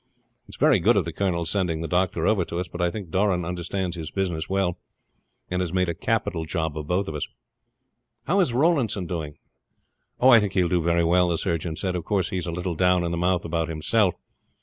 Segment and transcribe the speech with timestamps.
[0.47, 2.89] It is very good of the colonel sending the doctor over to us; but I
[2.89, 4.79] think Doran understands his business well,
[5.47, 7.27] and has made a capital job of both of us."
[8.25, 9.39] "How is Rawlinson going on?"
[10.19, 11.95] "Oh, I think he will do very well," the surgeon said.
[11.95, 14.15] "Of course he's a little down in the mouth about himself.